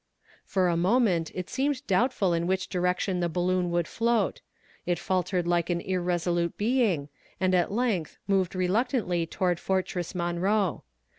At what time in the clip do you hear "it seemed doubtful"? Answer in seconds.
1.35-2.33